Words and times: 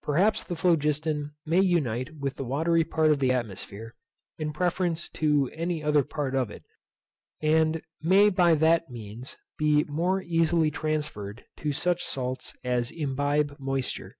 Perhaps 0.00 0.44
the 0.44 0.54
phlogiston 0.54 1.32
may 1.44 1.58
unite 1.60 2.16
with 2.16 2.36
the 2.36 2.44
watery 2.44 2.84
part 2.84 3.10
of 3.10 3.18
the 3.18 3.32
atmosphere, 3.32 3.96
in 4.38 4.52
preference 4.52 5.08
to 5.08 5.50
any 5.52 5.82
other 5.82 6.04
part 6.04 6.36
of 6.36 6.52
it, 6.52 6.62
and 7.42 7.82
may 8.00 8.28
by 8.30 8.54
that 8.54 8.90
means 8.92 9.36
be 9.58 9.82
more 9.88 10.22
easily 10.22 10.70
transferred 10.70 11.46
to 11.56 11.72
such 11.72 12.04
salts 12.04 12.54
as 12.62 12.92
imbibe 12.92 13.56
moisture. 13.58 14.14